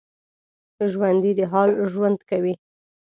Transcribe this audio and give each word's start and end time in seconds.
ژوندي 0.91 1.31
د 1.39 1.41
حال 1.51 1.69
ژوند 1.91 2.19
کوي 2.29 2.53